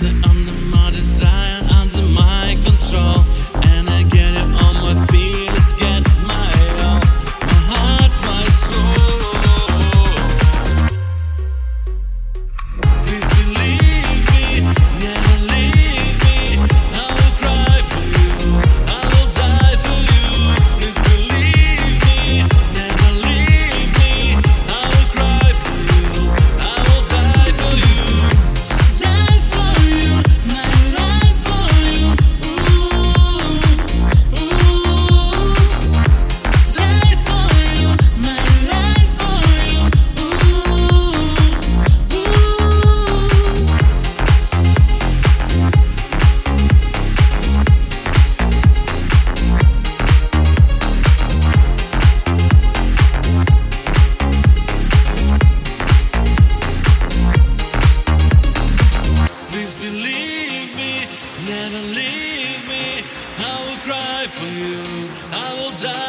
that 0.00 0.14
I'm 0.28 0.46
the 0.46 0.52
modest. 0.70 1.07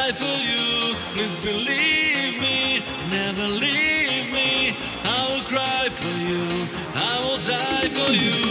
die 0.10 0.16
for 0.16 0.38
you. 0.42 0.96
Please 1.14 1.36
believe 1.44 2.40
me, 2.40 2.82
never 3.12 3.48
leave 3.48 4.32
me. 4.32 4.76
I 5.06 5.28
will 5.32 5.44
cry 5.44 5.88
for 5.90 6.16
you, 6.20 6.46
I 6.96 7.20
will 7.24 7.38
die 7.38 7.90
for 7.90 8.12
you. 8.12 8.49